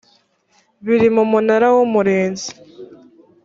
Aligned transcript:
biri 0.85 1.07
mu 1.15 1.23
munara 1.31 1.67
w 1.75 1.77
umurinzi 1.85 2.49